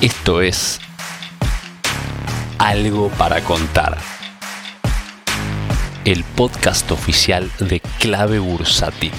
[0.00, 0.78] Esto es
[2.60, 3.98] Algo para contar.
[6.04, 9.10] El podcast oficial de Clave Bursati.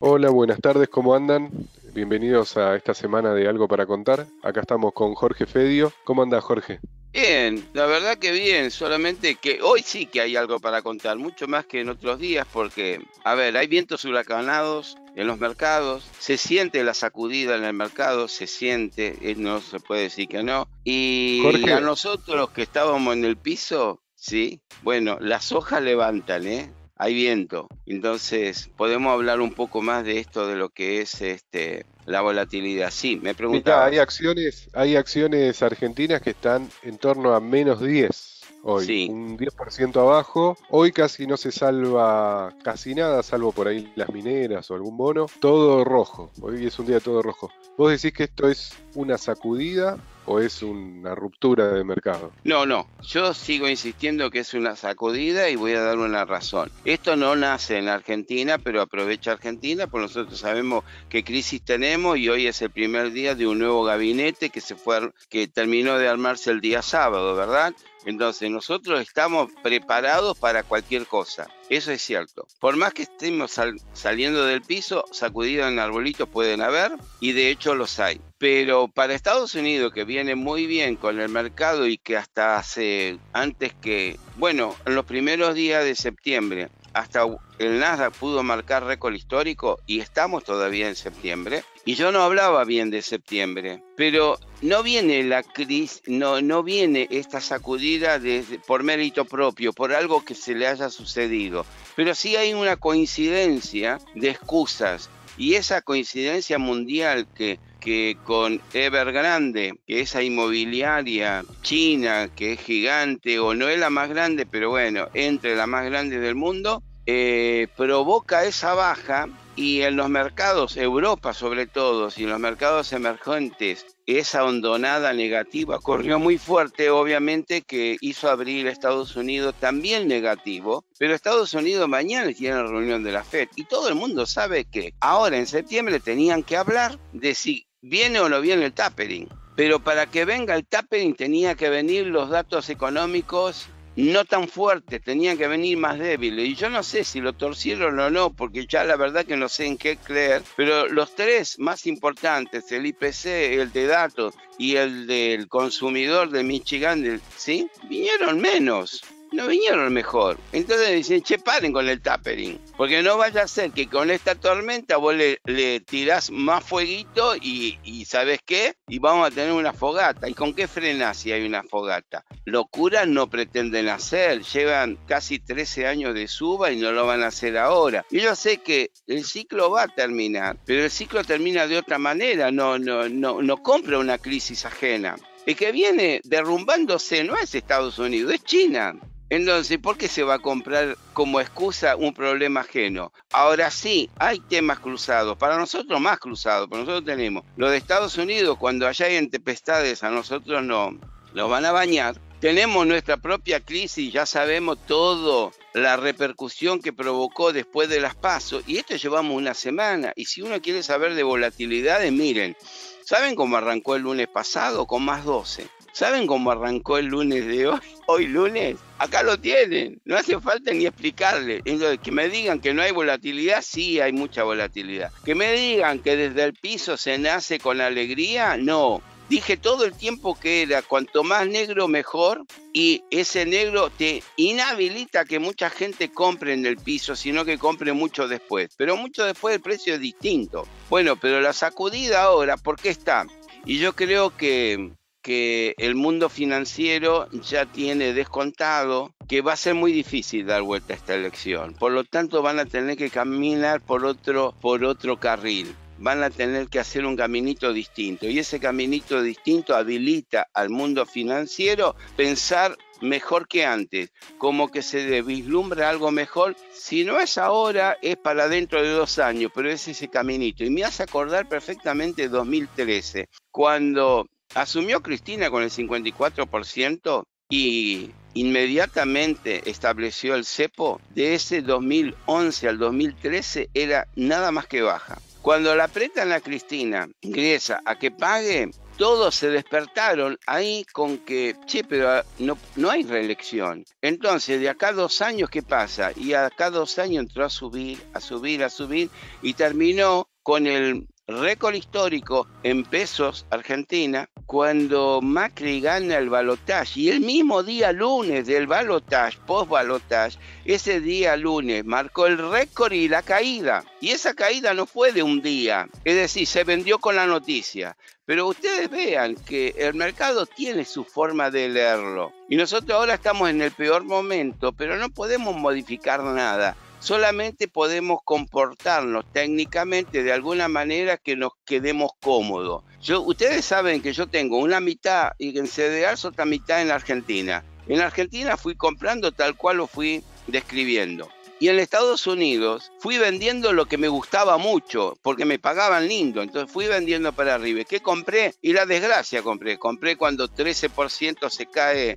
[0.00, 1.50] Hola, buenas tardes, ¿cómo andan?
[1.94, 4.26] Bienvenidos a esta semana de Algo para Contar.
[4.42, 5.92] Acá estamos con Jorge Fedio.
[6.02, 6.80] ¿Cómo anda Jorge?
[7.12, 11.48] Bien, la verdad que bien, solamente que hoy sí que hay algo para contar, mucho
[11.48, 16.36] más que en otros días, porque, a ver, hay vientos huracanados en los mercados, se
[16.36, 20.68] siente la sacudida en el mercado, se siente, eh, no se puede decir que no,
[20.84, 26.70] y a nosotros los que estábamos en el piso, sí, bueno, las hojas levantan, ¿eh?
[27.00, 27.66] Hay viento.
[27.86, 32.90] Entonces, podemos hablar un poco más de esto, de lo que es este la volatilidad.
[32.90, 33.86] Sí, me preguntaba.
[33.86, 39.96] hay acciones, hay acciones argentinas que están en torno a menos 10 hoy, un 10%
[39.96, 40.58] abajo.
[40.68, 45.24] Hoy casi no se salva casi nada, salvo por ahí las mineras o algún bono.
[45.40, 47.50] Todo rojo, hoy es un día todo rojo.
[47.78, 52.32] ¿Vos decís que esto es una sacudida o es una ruptura de mercado?
[52.44, 56.70] No, no, yo sigo insistiendo que es una sacudida y voy a dar una razón.
[56.84, 62.28] Esto no nace en Argentina, pero aprovecha Argentina, porque nosotros sabemos qué crisis tenemos y
[62.28, 66.08] hoy es el primer día de un nuevo gabinete que se fue que terminó de
[66.08, 67.74] armarse el día sábado, ¿verdad?
[68.06, 71.48] Entonces nosotros estamos preparados para cualquier cosa.
[71.68, 72.46] Eso es cierto.
[72.58, 73.60] Por más que estemos
[73.92, 78.20] saliendo del piso, sacudidos en arbolitos pueden haber y de hecho los hay.
[78.40, 83.18] Pero para Estados Unidos, que viene muy bien con el mercado y que hasta hace
[83.34, 87.26] antes que, bueno, en los primeros días de septiembre, hasta
[87.58, 91.64] el Nasdaq pudo marcar récord histórico y estamos todavía en septiembre.
[91.84, 97.08] Y yo no hablaba bien de septiembre, pero no viene la crisis, no, no viene
[97.10, 98.18] esta sacudida
[98.66, 103.98] por mérito propio, por algo que se le haya sucedido, pero sí hay una coincidencia
[104.14, 112.52] de excusas y esa coincidencia mundial que, que con Evergrande, que esa inmobiliaria china, que
[112.52, 116.34] es gigante o no es la más grande, pero bueno, entre la más grande del
[116.34, 122.38] mundo, eh, provoca esa baja y en los mercados, Europa sobre todo, y en los
[122.38, 130.08] mercados emergentes, esa hondonada negativa corrió muy fuerte, obviamente, que hizo abrir Estados Unidos también
[130.08, 134.64] negativo, pero Estados Unidos mañana tiene reunión de la FED y todo el mundo sabe
[134.64, 139.28] que ahora en septiembre tenían que hablar de si viene o no viene el tapering.
[139.56, 145.00] Pero para que venga el tapering tenía que venir los datos económicos no tan fuerte,
[145.00, 146.48] tenían que venir más débiles.
[146.48, 149.48] Y yo no sé si lo torcieron o no, porque ya la verdad que no
[149.48, 154.76] sé en qué creer, pero los tres más importantes, el IPC, el de datos y
[154.76, 157.68] el del consumidor de Michigan, ¿sí?
[157.88, 159.02] Vinieron menos
[159.32, 160.38] no vinieron mejor.
[160.52, 162.60] Entonces dicen, che, paren con el tapering.
[162.76, 168.04] Porque no vaya a ser que con esta tormenta vos le, tirás más fueguito y,
[168.06, 168.74] ¿sabes qué?
[168.88, 170.28] Y vamos a tener una fogata.
[170.28, 172.24] ¿Y con qué frenas si hay una fogata?
[172.44, 174.42] Locura no pretenden hacer.
[174.42, 178.04] Llevan casi 13 años de suba y no lo van a hacer ahora.
[178.10, 181.98] Y yo sé que el ciclo va a terminar, pero el ciclo termina de otra
[181.98, 182.50] manera.
[182.50, 185.16] No, no, no, no compra una crisis ajena.
[185.46, 188.94] El que viene derrumbándose no es Estados Unidos, es China.
[189.30, 193.12] Entonces, ¿por qué se va a comprar como excusa un problema ajeno?
[193.30, 198.18] Ahora sí, hay temas cruzados, para nosotros más cruzados, pero nosotros tenemos lo de Estados
[198.18, 200.98] Unidos, cuando allá hay tempestades, a nosotros no,
[201.32, 202.20] nos van a bañar.
[202.40, 208.64] Tenemos nuestra propia crisis, ya sabemos todo, la repercusión que provocó después de las pasos,
[208.66, 212.56] y esto llevamos una semana, y si uno quiere saber de volatilidades, miren,
[213.04, 214.88] ¿saben cómo arrancó el lunes pasado?
[214.88, 215.68] Con más 12.
[215.92, 217.80] ¿Saben cómo arrancó el lunes de hoy?
[218.06, 218.76] Hoy lunes.
[218.98, 220.00] Acá lo tienen.
[220.04, 221.62] No hace falta ni explicarle.
[221.64, 225.12] Entonces, que me digan que no hay volatilidad, sí hay mucha volatilidad.
[225.24, 229.02] Que me digan que desde el piso se nace con alegría, no.
[229.30, 235.24] Dije todo el tiempo que era cuanto más negro mejor y ese negro te inhabilita
[235.24, 238.70] que mucha gente compre en el piso, sino que compre mucho después.
[238.76, 240.66] Pero mucho después el precio es distinto.
[240.88, 243.24] Bueno, pero la sacudida ahora, ¿por qué está?
[243.64, 244.90] Y yo creo que
[245.22, 250.94] que el mundo financiero ya tiene descontado que va a ser muy difícil dar vuelta
[250.94, 251.74] a esta elección.
[251.74, 255.74] Por lo tanto, van a tener que caminar por otro, por otro carril.
[255.98, 258.26] Van a tener que hacer un caminito distinto.
[258.26, 265.22] Y ese caminito distinto habilita al mundo financiero pensar mejor que antes, como que se
[265.22, 266.56] vislumbra algo mejor.
[266.72, 270.64] Si no es ahora, es para dentro de dos años, pero es ese caminito.
[270.64, 280.34] Y me hace acordar perfectamente 2013, cuando Asumió Cristina con el 54% y inmediatamente estableció
[280.34, 285.18] el cepo, de ese 2011 al 2013 era nada más que baja.
[285.42, 291.56] Cuando la apretan a Cristina ingresa a que pague, todos se despertaron ahí con que,
[291.66, 293.84] che, pero no, no hay reelección.
[294.02, 296.12] Entonces, de acá dos años, ¿qué pasa?
[296.14, 299.08] Y acá dos años entró a subir, a subir, a subir,
[299.40, 301.06] y terminó con el
[301.38, 308.48] récord histórico en pesos Argentina cuando Macri gana el balotaje y el mismo día lunes
[308.48, 313.84] del balotaje, post balotaje, ese día lunes marcó el récord y la caída.
[314.00, 317.96] Y esa caída no fue de un día, es decir, se vendió con la noticia.
[318.24, 322.32] Pero ustedes vean que el mercado tiene su forma de leerlo.
[322.48, 328.20] Y nosotros ahora estamos en el peor momento, pero no podemos modificar nada solamente podemos
[328.24, 332.84] comportarnos técnicamente de alguna manera que nos quedemos cómodos.
[333.26, 337.64] Ustedes saben que yo tengo una mitad en CDR, otra mitad en Argentina.
[337.88, 341.28] En Argentina fui comprando tal cual lo fui describiendo.
[341.60, 346.40] Y en Estados Unidos fui vendiendo lo que me gustaba mucho, porque me pagaban lindo.
[346.40, 347.84] Entonces fui vendiendo para arriba.
[347.84, 348.54] ¿Qué compré?
[348.62, 349.78] Y la desgracia compré.
[349.78, 352.16] Compré cuando 13% se cae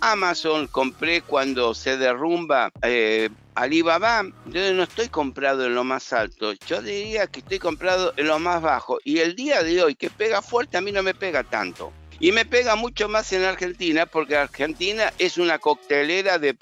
[0.00, 0.68] Amazon.
[0.68, 4.24] Compré cuando se derrumba eh, Alibaba.
[4.46, 6.54] Yo no estoy comprado en lo más alto.
[6.66, 8.98] Yo diría que estoy comprado en lo más bajo.
[9.04, 11.92] Y el día de hoy que pega fuerte a mí no me pega tanto.
[12.18, 16.56] Y me pega mucho más en Argentina porque Argentina es una coctelera de,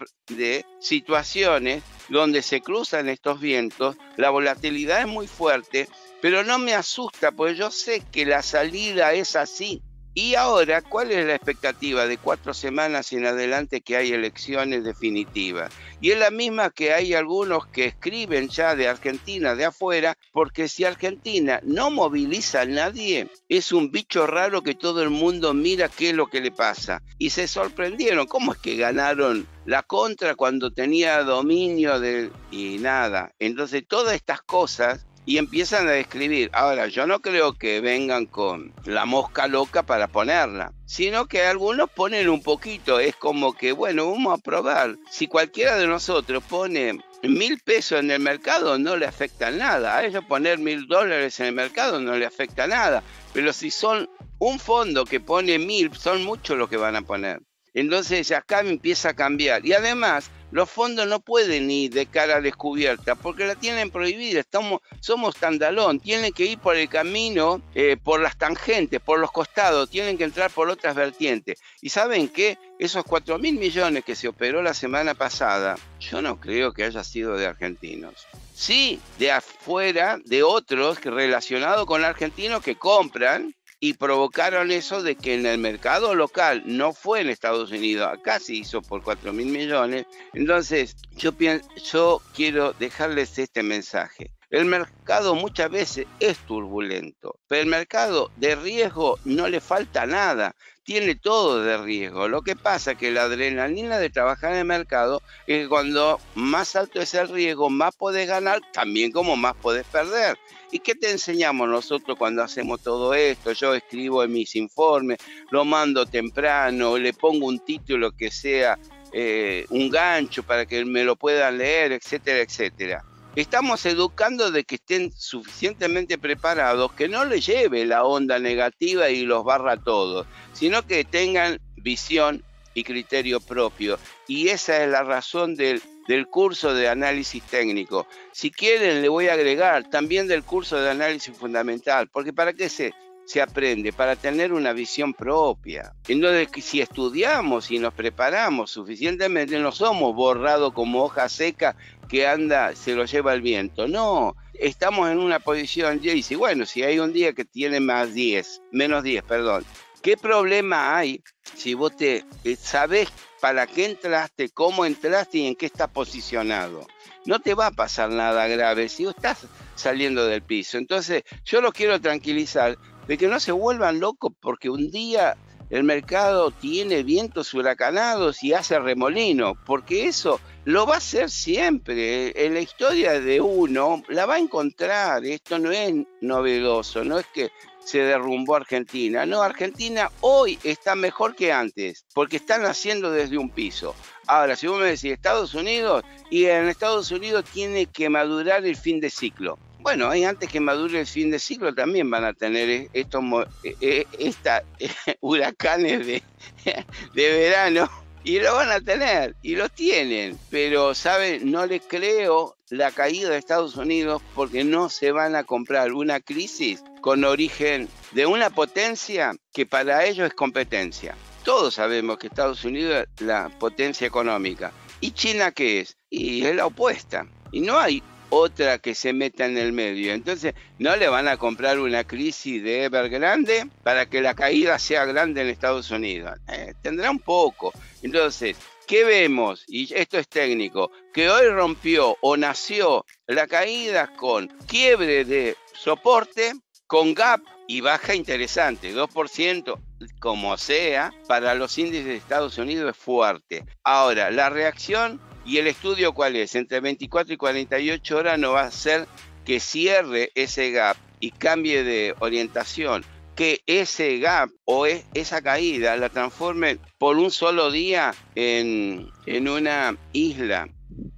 [0.80, 5.88] situaciones donde se cruzan estos vientos, la volatilidad es muy fuerte,
[6.20, 9.80] pero no me asusta porque yo sé que la salida es así.
[10.16, 15.72] Y ahora, ¿cuál es la expectativa de cuatro semanas en adelante que hay elecciones definitivas?
[16.00, 20.68] Y es la misma que hay algunos que escriben ya de Argentina, de afuera, porque
[20.68, 25.88] si Argentina no moviliza a nadie, es un bicho raro que todo el mundo mira
[25.88, 27.02] qué es lo que le pasa.
[27.18, 32.30] Y se sorprendieron, ¿cómo es que ganaron la contra cuando tenía dominio de...
[32.52, 33.32] y nada?
[33.40, 36.50] Entonces todas estas cosas y empiezan a describir.
[36.52, 41.90] Ahora, yo no creo que vengan con la mosca loca para ponerla, sino que algunos
[41.90, 43.00] ponen un poquito.
[43.00, 44.96] Es como que, bueno, vamos a probar.
[45.10, 49.96] Si cualquiera de nosotros pone mil pesos en el mercado, no le afecta nada.
[49.96, 53.02] A ellos poner mil dólares en el mercado no le afecta nada.
[53.32, 57.40] Pero si son un fondo que pone mil, son muchos los que van a poner.
[57.74, 59.66] Entonces acá empieza a cambiar.
[59.66, 64.38] Y además, los fondos no pueden ir de cara descubierta porque la tienen prohibida.
[64.38, 69.32] Estamos, somos tandalón, tienen que ir por el camino, eh, por las tangentes, por los
[69.32, 71.58] costados, tienen que entrar por otras vertientes.
[71.82, 72.56] Y saben qué?
[72.78, 77.02] Esos 4 mil millones que se operó la semana pasada, yo no creo que haya
[77.02, 78.26] sido de argentinos.
[78.54, 85.16] Sí, de afuera, de otros que relacionados con argentinos que compran y provocaron eso de
[85.16, 89.32] que en el mercado local, no fue en Estados Unidos, acá se hizo por 4
[89.32, 90.06] mil millones.
[90.32, 94.30] Entonces, yo, pienso, yo quiero dejarles este mensaje.
[94.54, 100.54] El mercado muchas veces es turbulento, pero el mercado de riesgo no le falta nada,
[100.84, 102.28] tiene todo de riesgo.
[102.28, 106.20] Lo que pasa es que la adrenalina de trabajar en el mercado es que cuando
[106.36, 110.38] más alto es el riesgo, más puedes ganar, también como más puedes perder.
[110.70, 113.50] ¿Y qué te enseñamos nosotros cuando hacemos todo esto?
[113.50, 115.18] Yo escribo en mis informes,
[115.50, 118.78] lo mando temprano, le pongo un título que sea
[119.12, 123.04] eh, un gancho para que me lo puedan leer, etcétera, etcétera.
[123.36, 129.22] Estamos educando de que estén suficientemente preparados, que no les lleve la onda negativa y
[129.22, 133.98] los barra todos, sino que tengan visión y criterio propio.
[134.28, 138.06] Y esa es la razón del del curso de análisis técnico.
[138.32, 142.68] Si quieren, le voy a agregar también del curso de análisis fundamental, porque ¿para qué
[142.68, 143.92] se, se aprende?
[143.92, 145.94] Para tener una visión propia.
[146.08, 151.76] Entonces, si estudiamos y nos preparamos suficientemente, no somos borrados como hoja seca
[152.08, 153.88] que anda, se lo lleva el viento.
[153.88, 158.14] No, estamos en una posición, y dice, bueno, si hay un día que tiene más
[158.14, 159.64] 10, menos 10, perdón,
[160.02, 161.22] ¿qué problema hay
[161.54, 163.08] si vos te eh, sabés
[163.44, 166.86] para qué entraste, cómo entraste y en qué estás posicionado.
[167.26, 170.78] No te va a pasar nada grave si estás saliendo del piso.
[170.78, 175.36] Entonces, yo los quiero tranquilizar de que no se vuelvan locos porque un día
[175.70, 182.44] el mercado tiene vientos huracanados y hace remolino, porque eso lo va a hacer siempre.
[182.44, 185.24] En la historia de uno la va a encontrar.
[185.24, 187.50] Esto no es novedoso, no es que
[187.84, 189.26] se derrumbó Argentina.
[189.26, 193.94] No, Argentina hoy está mejor que antes, porque están haciendo desde un piso.
[194.26, 198.76] Ahora, si vos me decís Estados Unidos, y en Estados Unidos tiene que madurar el
[198.76, 199.58] fin de ciclo.
[199.84, 203.22] Bueno, antes que madure el fin de ciclo también van a tener estos
[203.62, 204.34] eh, eh,
[205.20, 206.22] huracanes de,
[207.14, 207.90] de verano
[208.24, 211.50] Y lo van a tener, y lo tienen, pero, ¿saben?
[211.50, 216.18] No le creo la caída de Estados Unidos porque no se van a comprar una
[216.18, 221.14] crisis con origen de una potencia que para ellos es competencia.
[221.44, 224.72] Todos sabemos que Estados Unidos es la potencia económica.
[225.02, 225.98] ¿Y China qué es?
[226.08, 227.26] Y es la opuesta.
[227.52, 228.02] Y no hay
[228.34, 230.12] otra que se meta en el medio.
[230.12, 235.04] Entonces, no le van a comprar una crisis de Evergrande para que la caída sea
[235.04, 236.38] grande en Estados Unidos.
[236.48, 237.72] Eh, tendrá un poco.
[238.02, 239.64] Entonces, ¿qué vemos?
[239.68, 246.52] Y esto es técnico, que hoy rompió o nació la caída con quiebre de soporte,
[246.86, 249.78] con gap y baja interesante, 2%,
[250.20, 253.64] como sea, para los índices de Estados Unidos es fuerte.
[253.82, 256.54] Ahora, la reacción ¿Y el estudio cuál es?
[256.54, 259.06] Entre 24 y 48 horas no va a ser
[259.44, 263.04] que cierre ese gap y cambie de orientación,
[263.36, 270.68] que ese gap o esa caída la transforme por un solo día en, una isla.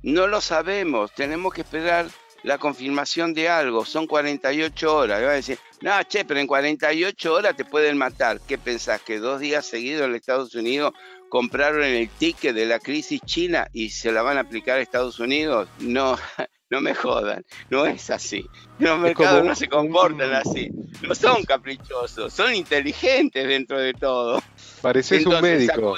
[0.03, 2.07] No lo sabemos, tenemos que esperar
[2.43, 5.23] la confirmación de algo, son 48 horas.
[5.23, 8.41] Va a decir, no, che, pero en 48 horas te pueden matar.
[8.41, 9.03] ¿Qué pensás?
[9.03, 10.95] ¿Que dos días seguidos en Estados Unidos
[11.29, 15.19] compraron el ticket de la crisis china y se la van a aplicar a Estados
[15.21, 15.69] Unidos?
[15.81, 16.17] No,
[16.71, 18.49] no me jodan, no es así.
[18.79, 20.71] Los mercados no se comportan así,
[21.03, 24.43] no son caprichosos, son inteligentes dentro de todo.
[24.83, 25.97] Pareces un médico.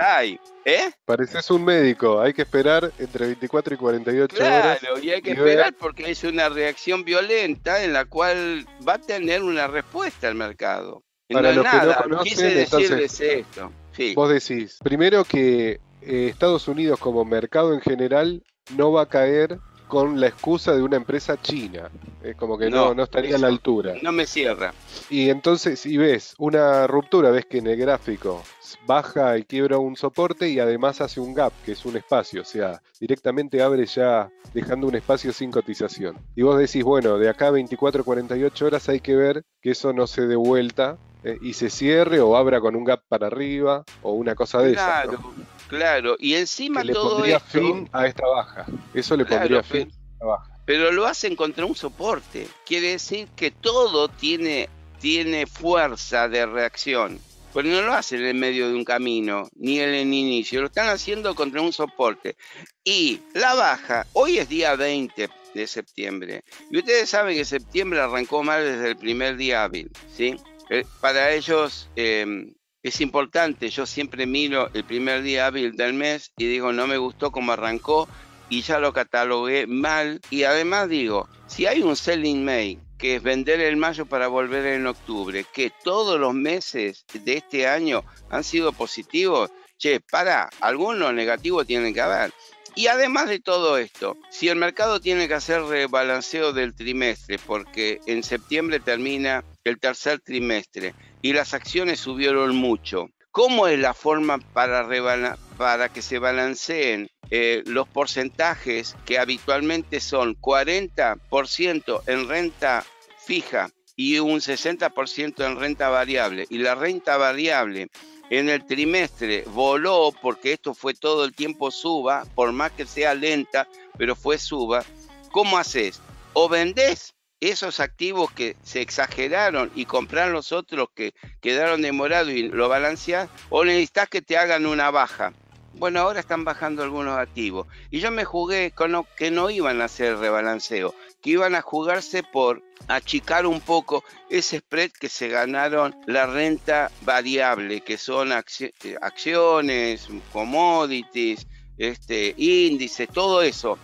[0.00, 0.40] hay.
[0.64, 0.90] ¿Eh?
[1.04, 4.78] Pareces un médico, hay que esperar entre 24 y 48 horas.
[4.80, 8.98] Claro, y hay que esperar porque es una reacción violenta en la cual va a
[8.98, 11.04] tener una respuesta el mercado.
[11.28, 13.72] Para los que no conocen, entonces, esto.
[14.14, 18.42] Vos decís, primero que eh, Estados Unidos como mercado en general
[18.76, 21.90] no va a caer con la excusa de una empresa china.
[22.22, 23.94] Es como que no, no, estaría a la altura.
[24.02, 24.74] No me cierra.
[25.10, 28.42] Y entonces, si ves una ruptura, ves que en el gráfico
[28.84, 32.44] baja y quiebra un soporte y además hace un gap, que es un espacio, o
[32.44, 36.16] sea, directamente abre ya dejando un espacio sin cotización.
[36.34, 39.92] Y vos decís, bueno, de acá a 24 48 horas hay que ver que eso
[39.92, 43.84] no se dé vuelta eh, y se cierre o abra con un gap para arriba
[44.02, 45.34] o una cosa de claro, Claro,
[45.68, 46.16] claro.
[46.18, 48.66] Y encima que le todo pondría fin a esta baja.
[48.94, 50.56] Eso le pondría fin a esta baja.
[50.66, 52.48] Pero lo hacen contra un soporte.
[52.66, 54.68] Quiere decir que todo tiene,
[55.00, 57.20] tiene fuerza de reacción.
[57.54, 60.60] Pero no lo hacen en medio de un camino, ni en el inicio.
[60.60, 62.36] Lo están haciendo contra un soporte.
[62.84, 66.42] Y la baja, hoy es día 20 de septiembre.
[66.70, 70.36] Y ustedes saben que septiembre arrancó mal desde el primer día hábil, ¿sí?
[70.70, 76.32] Eh, para ellos em, es importante, yo siempre miro el primer día hábil del mes
[76.36, 78.08] y digo, no me gustó cómo arrancó
[78.48, 80.20] y ya lo catalogué mal.
[80.30, 84.66] Y además digo, si hay un selling May, que es vender en mayo para volver
[84.66, 91.12] en octubre, que todos los meses de este año han sido positivos, che, para, algunos
[91.12, 92.32] negativos tienen que haber.
[92.74, 98.00] Y además de todo esto, si el mercado tiene que hacer rebalanceo del trimestre, porque
[98.06, 104.38] en septiembre termina el tercer trimestre y las acciones subieron mucho, ¿cómo es la forma
[104.38, 112.84] para, que se balanceen eh, los porcentajes que habitualmente son 40% en renta
[113.24, 116.46] fija y un 60% en renta variable?
[116.48, 117.88] Y la renta variable
[118.30, 123.14] en el trimestre voló porque esto fue todo el tiempo suba, por más que sea
[123.14, 123.66] lenta,
[123.98, 124.84] pero fue suba.
[125.32, 126.00] ¿Cómo haces?
[126.34, 132.44] O vendés esos activos que se exageraron y comprar los otros que quedaron demorados y
[132.48, 135.32] lo balanceás, o necesitas que te hagan una baja.
[135.74, 137.66] Bueno, ahora están bajando algunos activos.
[137.90, 142.22] Y yo me jugué con que no iban a hacer rebalanceo, que iban a jugarse
[142.22, 150.08] por achicar un poco ese spread que se ganaron la renta variable, que son acciones,
[150.32, 153.78] commodities, este, índices, todo eso.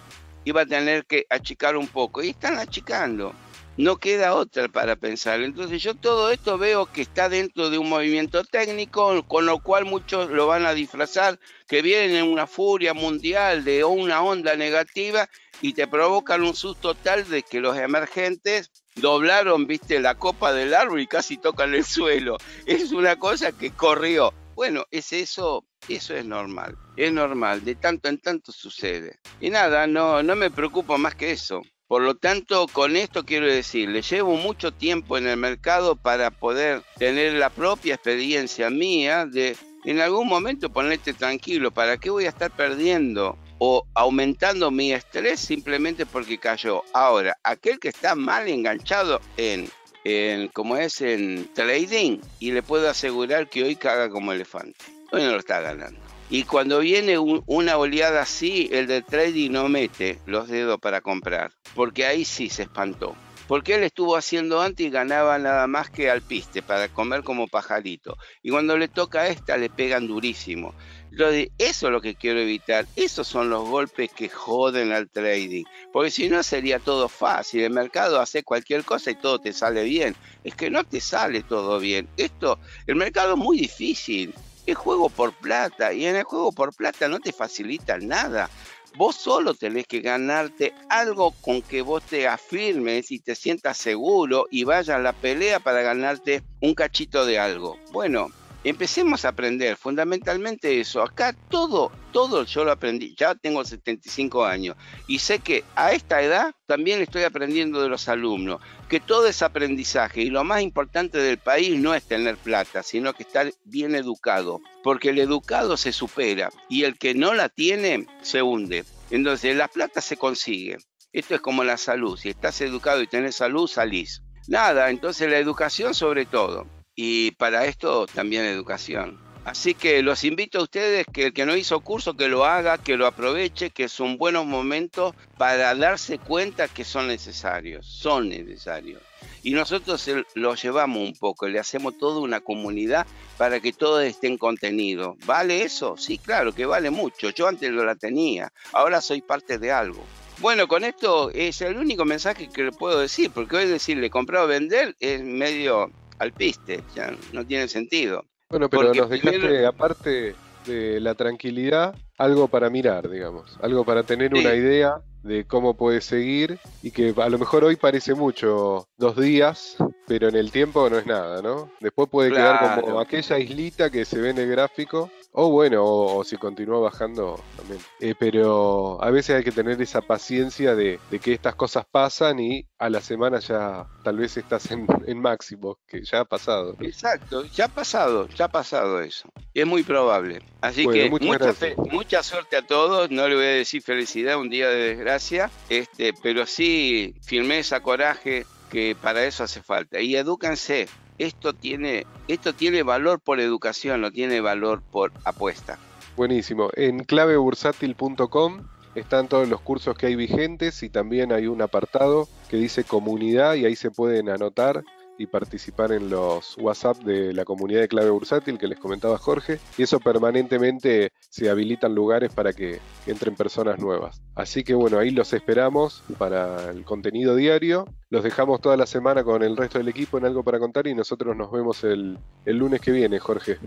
[0.44, 2.23] Iba a tener que achicar un poco.
[2.23, 3.35] Y están achicando
[3.76, 5.41] no queda otra para pensar.
[5.41, 9.85] Entonces yo todo esto veo que está dentro de un movimiento técnico, con lo cual
[9.85, 11.38] muchos lo van a disfrazar,
[11.69, 15.29] que vienen en una furia mundial de una onda negativa
[15.61, 20.75] y te provocan un susto tal de que los emergentes doblaron, viste, la copa del
[20.75, 22.37] árbol y casi tocan el suelo.
[22.67, 24.35] Es una cosa que corrió.
[24.55, 29.19] Bueno, es eso, eso es normal, es normal, de tanto en tanto sucede.
[29.41, 31.62] Y nada, no, no me preocupo más que eso.
[31.92, 36.30] Por lo tanto, con esto quiero decir, le llevo mucho tiempo en el mercado para
[36.30, 42.25] poder tener la propia experiencia mía de en algún momento ponerte tranquilo, ¿para qué voy
[42.25, 46.82] a estar perdiendo o aumentando mi estrés simplemente porque cayó?
[46.94, 49.68] Ahora, aquel que está mal enganchado en,
[50.04, 54.82] en como es en trading, y le puedo asegurar que hoy caga como elefante.
[55.11, 56.00] Hoy no lo está ganando.
[56.33, 61.53] Y cuando viene una oleada así, el de trading no mete los dedos para comprar,
[61.75, 63.15] porque ahí sí se espantó.
[63.49, 67.49] Porque él estuvo haciendo antes y ganaba nada más que al piste para comer como
[67.49, 68.17] pajarito.
[68.43, 70.73] Y cuando le toca a esta, le pegan durísimo.
[71.11, 72.87] Lo de, eso es lo que quiero evitar.
[72.97, 75.65] Esos son los golpes que joden al trading.
[75.93, 77.61] Porque si no sería todo fácil.
[77.61, 80.17] El mercado hace cualquier cosa y todo te sale bien.
[80.45, 82.09] Es que no te sale todo bien.
[82.17, 84.33] Esto, el mercado es muy difícil.
[84.66, 85.92] Es juego por plata.
[85.92, 88.49] Y en el juego por plata no te facilita nada.
[88.97, 94.47] Vos solo tenés que ganarte algo con que vos te afirmes y te sientas seguro
[94.50, 97.78] y vayas a la pelea para ganarte un cachito de algo.
[97.92, 98.28] Bueno,
[98.64, 101.02] empecemos a aprender fundamentalmente eso.
[101.02, 104.76] Acá todo, todo yo lo aprendí, ya tengo 75 años
[105.07, 109.42] y sé que a esta edad también estoy aprendiendo de los alumnos, que todo es
[109.42, 113.95] aprendizaje y lo más importante del país no es tener plata, sino que estar bien
[113.95, 118.85] educado, porque el educado se supera y el que no la tiene se hunde.
[119.11, 120.78] Entonces la plata se consigue.
[121.12, 124.23] Esto es como la salud, si estás educado y tenés salud, salís.
[124.49, 129.18] Nada, entonces la educación sobre todo y para esto también educación.
[129.44, 132.78] Así que los invito a ustedes que el que no hizo curso que lo haga,
[132.78, 139.02] que lo aproveche, que son buenos momentos para darse cuenta que son necesarios, son necesarios.
[139.42, 143.04] Y nosotros los llevamos un poco, le hacemos toda una comunidad
[143.37, 145.16] para que todos estén contenido.
[145.26, 145.96] ¿Vale eso?
[145.96, 147.30] Sí, claro que vale mucho.
[147.30, 150.04] Yo antes lo la tenía, ahora soy parte de algo.
[150.38, 154.44] Bueno, con esto es el único mensaje que le puedo decir, porque hoy decirle comprar
[154.44, 158.25] o vender es medio al piste, ya no tiene sentido.
[158.49, 160.35] Bueno, pero nos dejaste, aparte
[160.66, 166.00] de la tranquilidad, algo para mirar, digamos, algo para tener una idea de cómo puede
[166.00, 169.76] seguir y que a lo mejor hoy parece mucho, dos días,
[170.07, 171.71] pero en el tiempo no es nada, ¿no?
[171.81, 176.25] Después puede quedar como aquella islita que se ve en el gráfico o bueno, o,
[176.25, 177.81] si continúa bajando también.
[178.01, 182.66] Eh, pero a veces hay que tener esa paciencia de, que estas cosas pasan y
[182.79, 186.77] a la semana ya tal vez estás en, máximo, que ya ha pasado.
[186.81, 189.29] Exacto, ya ha pasado, ya ha pasado eso.
[189.55, 190.42] es muy probable.
[190.61, 191.55] Así que mucha,
[191.90, 193.11] mucha suerte a todos.
[193.11, 198.45] No le voy a decir felicidad, un día de desgracia, este, pero sí firmeza, coraje,
[198.71, 200.01] que para eso hace falta.
[200.01, 205.79] Y edúcanse, esto tiene, esto tiene valor por educación, no tiene valor por apuesta.
[206.16, 206.70] Buenísimo.
[206.75, 208.62] En clavebursátil.com
[208.94, 213.55] están todos los cursos que hay vigentes y también hay un apartado que dice comunidad
[213.55, 214.85] y ahí se pueden anotar
[215.22, 219.58] y participar en los WhatsApp de la comunidad de clave bursátil que les comentaba Jorge.
[219.78, 224.20] Y eso permanentemente se habilitan lugares para que entren personas nuevas.
[224.35, 227.87] Así que bueno, ahí los esperamos para el contenido diario.
[228.11, 230.94] Los dejamos toda la semana con el resto del equipo en algo para contar y
[230.94, 233.58] nosotros nos vemos el, el lunes que viene, Jorge.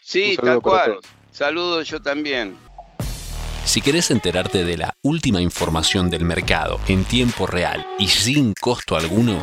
[0.00, 0.98] Sí, tal cual.
[1.32, 2.56] Saludos yo también.
[3.64, 8.96] Si querés enterarte de la última información del mercado en tiempo real y sin costo
[8.96, 9.42] alguno,